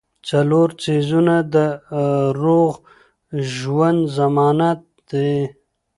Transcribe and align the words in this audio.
څلور 0.29 0.67
څيزونه 0.83 1.35
د 1.53 1.55
روغ 2.41 2.71
ژوند 3.55 3.99
ضمانت 4.17 4.81
دي- 5.09 5.33